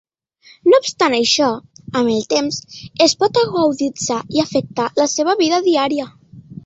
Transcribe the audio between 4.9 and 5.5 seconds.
la seva